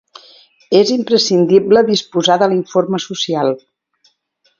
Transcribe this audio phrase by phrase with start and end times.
[0.77, 3.53] És imprescindible disposar de l'informe social.